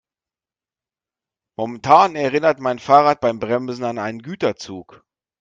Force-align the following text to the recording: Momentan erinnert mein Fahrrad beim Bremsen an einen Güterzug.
Momentan 1.57 2.15
erinnert 2.15 2.59
mein 2.59 2.79
Fahrrad 2.79 3.21
beim 3.21 3.37
Bremsen 3.37 3.83
an 3.83 3.99
einen 3.99 4.23
Güterzug. 4.23 5.05